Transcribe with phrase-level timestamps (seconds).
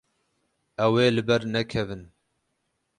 [0.85, 2.03] Ew ê li ber nekevin.